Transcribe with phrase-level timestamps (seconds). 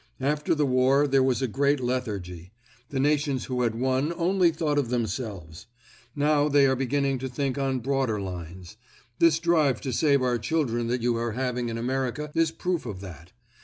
[0.19, 2.51] After the war there was a great lethargy.
[2.89, 5.67] The nations who had won only thought of themselves.
[6.15, 11.03] Now they are beginning to think on broader lines—this drive to save our children that
[11.03, 13.31] you are having in America is proof of that.